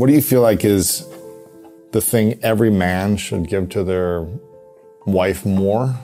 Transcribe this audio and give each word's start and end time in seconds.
What 0.00 0.06
do 0.06 0.14
you 0.14 0.22
feel 0.22 0.40
like 0.40 0.64
is 0.64 1.06
the 1.92 2.00
thing 2.00 2.40
every 2.42 2.70
man 2.70 3.18
should 3.18 3.46
give 3.46 3.68
to 3.68 3.84
their 3.84 4.26
wife 5.04 5.44
more 5.44 5.94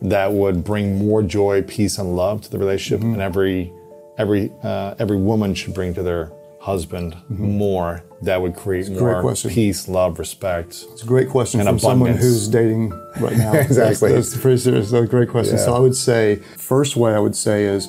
that 0.00 0.32
would 0.32 0.62
bring 0.62 0.96
more 0.96 1.24
joy, 1.24 1.62
peace, 1.62 1.98
and 1.98 2.14
love 2.14 2.42
to 2.42 2.50
the 2.52 2.56
relationship, 2.56 3.02
and 3.02 3.20
every 3.20 3.72
every 4.16 4.52
uh, 4.62 4.94
every 5.00 5.16
woman 5.16 5.56
should 5.56 5.74
bring 5.74 5.92
to 5.94 6.04
their 6.04 6.30
husband 6.60 7.16
more 7.28 8.04
that 8.22 8.40
would 8.40 8.54
create 8.54 8.88
more 8.90 9.22
question. 9.22 9.50
peace, 9.50 9.88
love, 9.88 10.20
respect. 10.20 10.84
It's 10.92 11.02
a 11.02 11.06
great 11.06 11.30
question 11.30 11.60
from 11.64 11.80
someone 11.80 12.12
who's 12.12 12.46
dating 12.46 12.90
right 13.18 13.36
now. 13.36 13.54
Exactly. 13.54 14.12
That's, 14.12 14.30
that's 14.30 14.40
pretty 14.40 14.58
serious. 14.58 14.92
That's 14.92 15.04
a 15.04 15.10
great 15.10 15.30
question. 15.30 15.58
So 15.58 15.74
I 15.74 15.80
would 15.80 15.96
say, 15.96 16.36
first 16.56 16.94
way 16.94 17.12
I 17.12 17.18
would 17.18 17.34
say 17.34 17.64
is, 17.64 17.88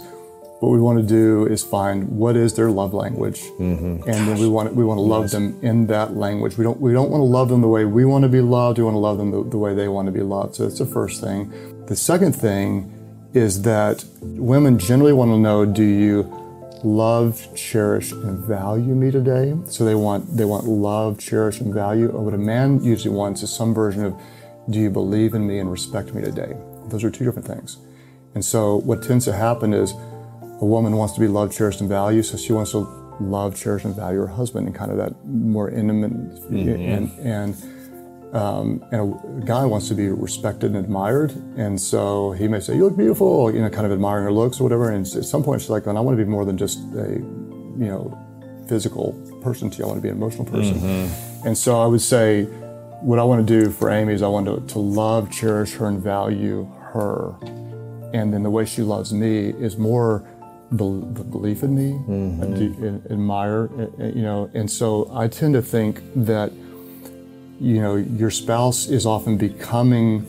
what 0.59 0.69
we 0.69 0.79
want 0.79 0.99
to 0.99 1.05
do 1.05 1.45
is 1.45 1.63
find 1.63 2.09
what 2.09 2.35
is 2.35 2.53
their 2.55 2.69
love 2.69 2.93
language, 2.93 3.41
Mm-hmm. 3.59 4.09
and 4.09 4.27
then 4.27 4.37
we 4.39 4.47
want 4.47 4.75
we 4.75 4.83
want 4.83 4.97
to 4.97 5.01
love 5.01 5.31
them 5.31 5.57
in 5.61 5.87
that 5.87 6.15
language. 6.15 6.57
We 6.57 6.63
don't 6.63 6.79
we 6.81 6.91
don't 6.93 7.09
want 7.09 7.21
to 7.21 7.25
love 7.25 7.47
them 7.49 7.61
the 7.61 7.67
way 7.67 7.85
we 7.85 8.03
want 8.05 8.23
to 8.23 8.29
be 8.29 8.41
loved. 8.41 8.77
We 8.77 8.83
want 8.83 8.95
to 8.95 8.99
love 8.99 9.17
them 9.17 9.31
the, 9.31 9.43
the 9.49 9.57
way 9.57 9.73
they 9.73 9.87
want 9.87 10.07
to 10.07 10.11
be 10.11 10.21
loved. 10.21 10.55
So 10.55 10.63
that's 10.63 10.79
the 10.79 10.85
first 10.85 11.21
thing. 11.21 11.51
The 11.87 11.95
second 11.95 12.33
thing 12.33 12.91
is 13.33 13.61
that 13.61 14.03
women 14.21 14.77
generally 14.79 15.13
want 15.13 15.31
to 15.31 15.37
know: 15.37 15.65
Do 15.65 15.83
you 15.83 16.23
love, 16.83 17.47
cherish, 17.55 18.11
and 18.11 18.39
value 18.39 18.95
me 18.95 19.11
today? 19.11 19.55
So 19.67 19.85
they 19.85 19.95
want 19.95 20.35
they 20.35 20.45
want 20.45 20.65
love, 20.65 21.19
cherish, 21.19 21.61
and 21.61 21.73
value. 21.73 22.09
And 22.09 22.25
what 22.25 22.33
a 22.33 22.37
man 22.37 22.83
usually 22.83 23.15
wants 23.15 23.43
is 23.43 23.51
some 23.55 23.73
version 23.73 24.03
of 24.03 24.13
do 24.69 24.77
you 24.79 24.89
believe 24.89 25.33
in 25.35 25.47
me 25.47 25.59
and 25.59 25.71
respect 25.71 26.13
me 26.13 26.21
today? 26.21 26.55
Those 26.89 27.03
are 27.05 27.09
two 27.09 27.23
different 27.23 27.47
things. 27.47 27.77
And 28.35 28.43
so 28.45 28.75
what 28.75 29.01
tends 29.01 29.25
to 29.25 29.33
happen 29.33 29.73
is 29.73 29.93
a 30.61 30.65
woman 30.65 30.95
wants 30.95 31.13
to 31.13 31.19
be 31.19 31.27
loved, 31.27 31.53
cherished, 31.53 31.79
and 31.81 31.89
valued, 31.89 32.25
so 32.25 32.37
she 32.37 32.53
wants 32.53 32.71
to 32.71 32.79
love, 33.19 33.55
cherish, 33.55 33.85
and 33.85 33.95
value 33.95 34.19
her 34.19 34.27
husband 34.27 34.67
in 34.67 34.73
kind 34.73 34.91
of 34.91 34.97
that 34.97 35.13
more 35.25 35.69
intimate 35.69 36.11
and 36.95 37.11
and 37.19 37.55
um, 38.33 38.85
and 38.91 39.41
a 39.41 39.45
guy 39.45 39.65
wants 39.65 39.87
to 39.87 39.95
be 39.95 40.07
respected 40.09 40.67
and 40.75 40.77
admired, 40.77 41.31
and 41.57 41.79
so 41.79 42.31
he 42.31 42.47
may 42.47 42.59
say, 42.59 42.75
"You 42.75 42.85
look 42.85 42.97
beautiful," 42.97 43.53
you 43.53 43.61
know, 43.61 43.69
kind 43.69 43.85
of 43.85 43.91
admiring 43.91 44.25
her 44.25 44.31
looks 44.31 44.59
or 44.59 44.63
whatever. 44.63 44.91
And 44.91 45.05
at 45.05 45.25
some 45.25 45.43
point, 45.43 45.61
she's 45.61 45.69
like, 45.69 45.87
"I 45.87 45.91
want 45.93 46.17
to 46.17 46.23
be 46.23 46.29
more 46.29 46.45
than 46.45 46.57
just 46.57 46.79
a, 46.95 47.13
you 47.13 47.87
know, 47.87 48.17
physical 48.67 49.13
person 49.41 49.69
to 49.71 49.77
you. 49.79 49.83
I 49.85 49.87
want 49.87 49.97
to 49.97 50.01
be 50.03 50.09
an 50.09 50.17
emotional 50.17 50.45
person." 50.45 50.77
And 51.45 51.57
so 51.57 51.81
I 51.81 51.87
would 51.87 52.01
say, 52.01 52.43
what 53.01 53.17
I 53.17 53.23
want 53.23 53.47
to 53.47 53.61
do 53.61 53.71
for 53.71 53.89
Amy 53.89 54.13
is 54.13 54.21
I 54.21 54.27
want 54.27 54.45
to, 54.45 54.59
to 54.73 54.79
love, 54.79 55.31
cherish 55.31 55.73
her, 55.75 55.87
and 55.87 55.99
value 56.03 56.65
her, 56.93 57.33
and 58.13 58.31
then 58.33 58.43
the 58.43 58.49
way 58.51 58.65
she 58.65 58.83
loves 58.83 59.13
me 59.13 59.49
is 59.49 59.77
more 59.77 60.27
the 60.71 61.23
belief 61.23 61.63
in 61.63 61.75
me, 61.75 61.89
ad- 62.43 63.11
admire, 63.11 63.69
uh, 63.77 64.03
uh, 64.03 64.07
you 64.07 64.21
know. 64.21 64.49
And 64.53 64.69
so 64.69 65.09
I 65.13 65.27
tend 65.27 65.53
to 65.55 65.61
think 65.61 66.01
that 66.15 66.51
you 67.59 67.81
know, 67.81 67.95
your 67.95 68.31
spouse 68.31 68.87
is 68.87 69.05
often 69.05 69.37
becoming 69.37 70.25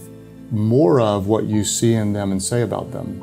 more 0.51 1.01
of 1.01 1.29
what 1.29 1.45
you 1.45 1.65
see 1.65 1.95
in 1.95 2.13
them 2.13 2.33
and 2.33 2.43
say 2.43 2.63
about 2.63 2.91
them. 2.91 3.23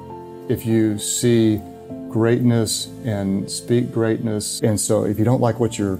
If 0.49 0.65
you 0.65 0.97
see 0.97 1.61
greatness 2.09 2.87
and 3.03 3.51
speak 3.51 3.91
greatness, 3.91 4.61
and 4.61 4.79
so 4.79 5.03
if 5.03 5.19
you 5.19 5.25
don't 5.25 5.41
like 5.41 5.59
what 5.59 5.77
you're 5.77 5.99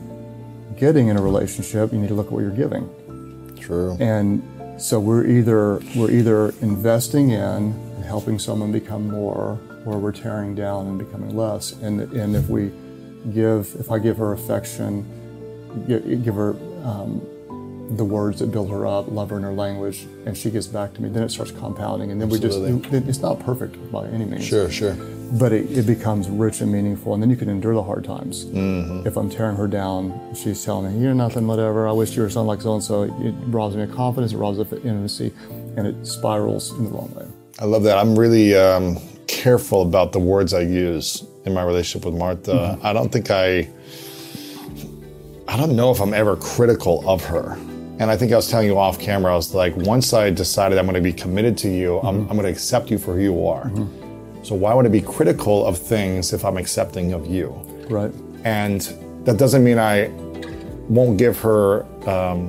getting 0.78 1.09
in 1.09 1.17
a 1.17 1.22
relationship, 1.22 1.91
you 1.91 1.99
need 1.99 2.07
to 2.07 2.13
look 2.13 2.28
at 2.28 2.31
what 2.31 2.41
you're 2.41 2.51
giving. 2.51 2.89
True. 3.59 3.97
And 3.99 4.41
so 4.81 4.99
we're 4.99 5.28
either 5.28 5.81
we're 5.95 6.11
either 6.11 6.53
investing 6.61 7.31
in 7.31 7.73
helping 8.03 8.39
someone 8.39 8.72
become 8.72 9.09
more, 9.09 9.59
or 9.87 9.97
we're 9.97 10.11
tearing 10.11 10.53
down 10.53 10.87
and 10.87 10.99
becoming 10.99 11.35
less. 11.35 11.71
And 11.81 12.01
and 12.13 12.35
if 12.35 12.49
we 12.49 12.71
give, 13.33 13.75
if 13.79 13.89
I 13.91 13.99
give 13.99 14.17
her 14.17 14.33
affection, 14.33 15.05
give, 15.87 16.23
give 16.23 16.35
her 16.35 16.51
um, 16.83 17.21
the 17.95 18.03
words 18.03 18.39
that 18.39 18.51
build 18.51 18.69
her 18.69 18.85
up, 18.85 19.09
love 19.09 19.29
her 19.29 19.37
in 19.37 19.43
her 19.43 19.53
language, 19.53 20.05
and 20.25 20.37
she 20.37 20.49
gives 20.51 20.67
back 20.67 20.93
to 20.95 21.01
me, 21.01 21.07
then 21.09 21.23
it 21.23 21.29
starts 21.29 21.51
compounding, 21.51 22.11
and 22.11 22.19
then 22.19 22.27
we 22.29 22.37
just, 22.37 22.59
it's 22.59 23.19
not 23.19 23.39
perfect 23.39 23.73
by 23.93 24.05
any 24.09 24.25
means 24.25 24.45
Sure, 24.45 24.69
sure. 24.69 24.93
but 25.39 25.53
it, 25.53 25.71
it 25.71 25.85
becomes 25.87 26.27
rich 26.29 26.59
and 26.59 26.69
meaningful, 26.69 27.13
and 27.13 27.23
then 27.23 27.29
you 27.29 27.37
can 27.37 27.47
endure 27.47 27.73
the 27.73 27.83
hard 27.83 28.03
times. 28.03 28.43
Mm-hmm. 28.45 29.07
If 29.07 29.15
I'm 29.15 29.29
tearing 29.29 29.55
her 29.55 29.67
down, 29.67 30.35
she's 30.35 30.63
telling 30.65 30.93
me, 30.93 31.01
"You're 31.01 31.13
nothing, 31.13 31.47
whatever. 31.47 31.87
I 31.87 31.93
wish 31.93 32.13
you 32.15 32.23
were 32.23 32.29
something 32.29 32.47
like 32.47 32.61
so 32.61 32.73
and 32.73 32.83
so." 32.83 33.03
It 33.03 33.33
robs 33.47 33.75
me 33.77 33.83
of 33.83 33.91
confidence, 33.95 34.33
it 34.33 34.37
robs 34.37 34.57
me 34.57 34.63
of 34.63 34.73
intimacy, 34.73 35.31
and 35.77 35.87
it 35.87 36.05
spirals 36.05 36.73
in 36.77 36.83
the 36.85 36.89
wrong 36.91 37.13
way. 37.15 37.25
I 37.59 37.65
love 37.65 37.83
that. 37.83 37.97
I'm 37.97 38.19
really 38.19 38.53
um, 38.53 38.97
careful 39.43 39.81
about 39.83 40.11
the 40.11 40.19
words 40.19 40.53
I 40.53 40.61
use 40.61 41.23
in 41.45 41.53
my 41.53 41.63
relationship 41.63 42.05
with 42.05 42.15
Martha. 42.15 42.51
Mm-hmm. 42.51 42.85
I 42.85 42.91
don't 42.93 43.11
think 43.11 43.29
I, 43.29 43.69
I 45.47 45.55
don't 45.57 45.75
know 45.75 45.91
if 45.91 45.99
I'm 46.01 46.13
ever 46.13 46.35
critical 46.35 47.07
of 47.07 47.23
her. 47.25 47.57
And 47.99 48.11
I 48.11 48.17
think 48.17 48.31
I 48.31 48.35
was 48.35 48.47
telling 48.49 48.67
you 48.67 48.77
off 48.77 48.99
camera, 48.99 49.33
I 49.33 49.35
was 49.35 49.53
like, 49.55 49.75
once 49.75 50.13
I 50.13 50.29
decided 50.29 50.77
I'm 50.77 50.85
going 50.85 50.95
to 50.95 51.01
be 51.01 51.13
committed 51.13 51.57
to 51.59 51.69
you, 51.69 51.99
I'm, 51.99 52.03
Mm-hmm. 52.03 52.29
I'm 52.29 52.37
going 52.37 52.43
to 52.43 52.51
accept 52.51 52.91
you 52.91 52.97
for 52.97 53.13
who 53.15 53.21
you 53.21 53.47
are. 53.47 53.71
So 54.43 54.55
why 54.55 54.73
would 54.73 54.85
I 54.85 54.89
be 54.89 55.01
critical 55.01 55.65
of 55.65 55.77
things 55.77 56.31
if 56.33 56.45
I'm 56.45 56.57
accepting 56.57 57.13
of 57.13 57.27
you? 57.27 57.47
Right. 57.89 58.13
And 58.43 58.81
that 59.25 59.37
doesn't 59.37 59.63
mean 59.63 59.77
I 59.79 60.09
won't 60.89 61.17
give 61.17 61.37
her 61.39 61.85
um, 62.07 62.47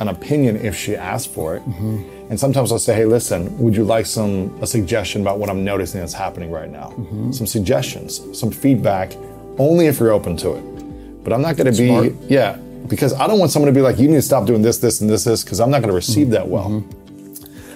an 0.00 0.08
opinion 0.08 0.56
if 0.56 0.76
she 0.76 0.96
asks 0.96 1.32
for 1.32 1.56
it. 1.56 1.62
Mm-hmm. 1.62 2.30
And 2.30 2.40
sometimes 2.40 2.72
I'll 2.72 2.78
say, 2.78 2.94
hey, 2.94 3.04
listen, 3.04 3.56
would 3.58 3.76
you 3.76 3.84
like 3.84 4.06
some 4.06 4.56
a 4.60 4.66
suggestion 4.66 5.20
about 5.20 5.38
what 5.38 5.48
I'm 5.48 5.64
noticing 5.64 6.00
that's 6.00 6.12
happening 6.12 6.50
right 6.50 6.70
now? 6.70 6.92
Mm-hmm. 6.96 7.32
Some 7.32 7.46
suggestions, 7.46 8.38
some 8.38 8.50
feedback, 8.50 9.14
only 9.58 9.86
if 9.86 10.00
you're 10.00 10.12
open 10.12 10.36
to 10.38 10.54
it. 10.54 11.24
But 11.24 11.32
I'm 11.32 11.42
not 11.42 11.56
going 11.56 11.72
to 11.72 11.78
be, 11.78 11.88
Smart. 11.88 12.30
yeah, 12.30 12.56
because 12.88 13.12
I 13.14 13.26
don't 13.26 13.38
want 13.38 13.50
someone 13.50 13.72
to 13.72 13.78
be 13.78 13.82
like, 13.82 13.98
you 13.98 14.08
need 14.08 14.14
to 14.14 14.22
stop 14.22 14.46
doing 14.46 14.62
this, 14.62 14.78
this, 14.78 15.00
and 15.00 15.08
this, 15.08 15.24
this, 15.24 15.42
because 15.42 15.60
I'm 15.60 15.70
not 15.70 15.80
going 15.80 15.90
to 15.90 15.94
receive 15.94 16.28
mm-hmm. 16.28 16.34
that 16.34 16.48
well. 16.48 16.84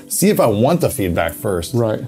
See 0.08 0.28
if 0.28 0.40
I 0.40 0.46
want 0.46 0.80
the 0.80 0.90
feedback 0.90 1.32
first 1.32 1.72
Right. 1.74 2.00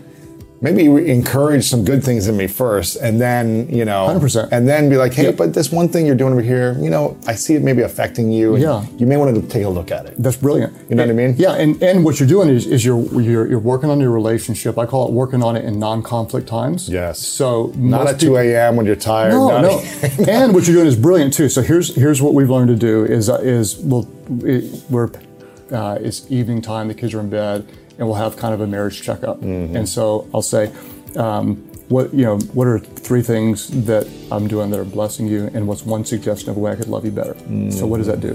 Maybe 0.62 0.84
encourage 1.10 1.64
some 1.68 1.84
good 1.84 2.02
things 2.04 2.28
in 2.28 2.36
me 2.36 2.46
first 2.46 2.96
and 2.96 3.20
then 3.20 3.68
you 3.68 3.84
know 3.84 4.06
100%. 4.08 4.48
and 4.52 4.66
then 4.68 4.88
be 4.88 4.96
like 4.96 5.12
hey 5.12 5.24
Yep. 5.24 5.36
but 5.36 5.52
this 5.52 5.70
one 5.72 5.88
thing 5.88 6.06
you're 6.06 6.14
doing 6.14 6.32
over 6.32 6.40
here 6.40 6.76
you 6.80 6.88
know 6.88 7.16
i 7.26 7.34
see 7.34 7.54
it 7.54 7.62
maybe 7.62 7.82
affecting 7.82 8.30
you 8.30 8.54
and 8.54 8.62
Yeah. 8.62 8.84
you 8.96 9.06
may 9.06 9.16
want 9.16 9.34
to 9.34 9.42
take 9.54 9.64
a 9.64 9.68
look 9.68 9.90
at 9.90 10.06
it 10.06 10.14
That's 10.18 10.36
brilliant. 10.36 10.72
You 10.88 10.94
know 10.96 11.02
what 11.04 11.10
I 11.10 11.14
mean? 11.14 11.34
Yeah, 11.36 11.54
and, 11.62 11.82
and 11.82 12.04
what 12.04 12.20
you're 12.20 12.28
doing 12.28 12.48
is, 12.48 12.66
is 12.66 12.84
you're, 12.84 13.02
you're 13.20 13.46
you're 13.50 13.58
working 13.72 13.90
on 13.90 13.98
your 14.04 14.10
relationship. 14.20 14.78
I 14.78 14.86
call 14.86 15.08
it 15.08 15.12
working 15.12 15.42
on 15.42 15.56
it 15.56 15.64
in 15.64 15.78
non-conflict 15.78 16.46
times. 16.46 16.88
Yes. 16.88 17.18
So 17.18 17.72
not 17.76 18.06
at 18.06 18.20
2 18.20 18.36
a.m 18.36 18.76
when 18.76 18.86
you're 18.86 19.02
tired 19.14 19.32
No, 19.32 19.60
no. 19.68 19.82
and 20.28 20.54
what 20.54 20.62
you're 20.66 20.76
doing 20.76 20.86
is 20.86 20.96
brilliant 20.96 21.32
too. 21.34 21.48
So 21.48 21.60
here's 21.62 21.88
here's 22.02 22.20
what 22.22 22.34
we've 22.34 22.50
learned 22.50 22.68
to 22.68 22.76
do 22.90 23.04
is 23.04 23.28
uh, 23.28 23.38
is 23.58 23.78
we'll, 23.78 24.06
it, 24.44 24.62
we're 24.90 25.10
uh, 25.72 25.98
it's 26.06 26.30
evening 26.30 26.60
time, 26.60 26.86
the 26.88 26.94
kids 26.94 27.14
are 27.14 27.20
in 27.20 27.30
bed, 27.30 27.66
and 27.98 28.06
we'll 28.06 28.16
have 28.16 28.36
kind 28.36 28.54
of 28.54 28.60
a 28.60 28.66
marriage 28.66 29.02
checkup. 29.02 29.42
And 29.42 29.88
so 29.88 30.28
I'll 30.34 30.42
say, 30.42 30.72
um, 31.16 31.56
what 31.88 32.12
you 32.14 32.24
know, 32.24 32.38
what 32.54 32.66
are 32.66 32.78
three 32.78 33.22
things 33.22 33.68
that 33.86 34.08
I'm 34.30 34.48
doing 34.48 34.70
that 34.70 34.80
are 34.80 34.84
blessing 34.84 35.26
you, 35.26 35.50
and 35.54 35.66
what's 35.68 35.84
one 35.84 36.04
suggestion 36.04 36.48
of 36.50 36.56
a 36.56 36.60
way 36.60 36.72
I 36.72 36.76
could 36.76 36.88
love 36.88 37.04
you 37.04 37.10
better? 37.10 37.36
So 37.70 37.86
what 37.86 37.98
does 37.98 38.06
that 38.06 38.20
do? 38.20 38.34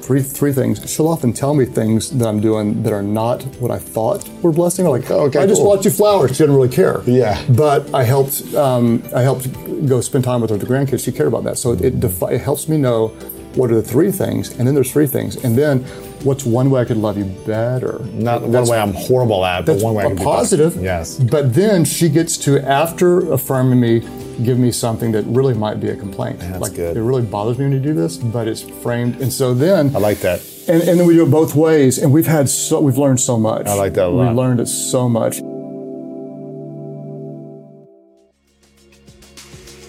Three 0.00 0.22
three 0.22 0.52
things. 0.52 0.88
She'll 0.90 1.08
often 1.08 1.32
tell 1.32 1.52
me 1.54 1.64
things 1.64 2.10
that 2.10 2.26
I'm 2.28 2.40
doing 2.40 2.82
that 2.84 2.92
are 2.92 3.02
not 3.02 3.42
what 3.60 3.70
I 3.72 3.78
thought 3.78 4.28
were 4.42 4.52
blessing. 4.52 4.84
her. 4.84 4.90
Like, 4.90 5.10
Okay, 5.10 5.40
I 5.40 5.46
just 5.46 5.60
cool. 5.60 5.74
bought 5.74 5.84
you 5.84 5.90
flowers. 5.90 6.30
She 6.32 6.38
didn't 6.44 6.54
really 6.56 6.68
care. 6.68 7.00
Yeah. 7.06 7.40
But 7.50 7.92
I 7.94 8.02
helped. 8.04 8.42
Um, 8.54 9.02
I 9.14 9.22
helped 9.22 9.48
go 9.86 10.00
spend 10.00 10.24
time 10.24 10.40
with 10.40 10.50
her, 10.50 10.56
the 10.56 10.66
grandkids. 10.66 11.04
She 11.04 11.12
cared 11.12 11.28
about 11.28 11.44
that. 11.44 11.58
So 11.58 11.72
it, 11.72 12.00
defi- 12.00 12.34
it 12.34 12.40
helps 12.40 12.68
me 12.68 12.76
know 12.76 13.08
what 13.56 13.70
are 13.70 13.74
the 13.74 13.82
three 13.82 14.10
things, 14.10 14.50
and 14.58 14.66
then 14.66 14.74
there's 14.74 14.92
three 14.92 15.06
things, 15.06 15.36
and 15.44 15.56
then 15.56 15.80
what's 16.22 16.44
one 16.44 16.70
way 16.70 16.80
I 16.80 16.84
could 16.84 16.96
love 16.96 17.16
you 17.16 17.24
better. 17.24 18.00
Not 18.12 18.42
one 18.42 18.68
way 18.68 18.78
I'm 18.78 18.92
horrible 18.92 19.44
at, 19.44 19.66
but 19.66 19.82
one 19.82 19.94
way 19.94 20.04
I 20.04 20.14
be 20.14 20.22
positive. 20.22 20.74
better. 20.74 20.84
Yes. 20.84 21.18
But 21.18 21.54
then 21.54 21.84
she 21.84 22.08
gets 22.08 22.36
to, 22.38 22.60
after 22.60 23.32
affirming 23.32 23.80
me, 23.80 24.00
give 24.44 24.58
me 24.58 24.70
something 24.70 25.12
that 25.12 25.24
really 25.24 25.54
might 25.54 25.80
be 25.80 25.88
a 25.88 25.96
complaint. 25.96 26.40
That's 26.40 26.60
like 26.60 26.74
good. 26.74 26.96
it 26.96 27.02
really 27.02 27.22
bothers 27.22 27.58
me 27.58 27.64
when 27.64 27.72
you 27.72 27.80
do 27.80 27.94
this, 27.94 28.18
but 28.18 28.46
it's 28.46 28.60
framed. 28.60 29.20
And 29.22 29.32
so 29.32 29.54
then 29.54 29.94
I 29.96 29.98
like 29.98 30.18
that. 30.18 30.42
and, 30.68 30.82
and 30.82 31.00
then 31.00 31.06
we 31.06 31.14
do 31.14 31.24
it 31.24 31.30
both 31.30 31.54
ways, 31.54 31.98
and 31.98 32.12
we've 32.12 32.26
had 32.26 32.48
so 32.48 32.80
we've 32.80 32.98
learned 32.98 33.20
so 33.20 33.38
much. 33.38 33.66
I 33.66 33.74
like 33.74 33.94
that 33.94 34.06
a 34.06 34.08
lot. 34.08 34.26
We've 34.28 34.36
learned 34.36 34.60
it 34.60 34.66
so 34.68 35.08
much. 35.08 35.40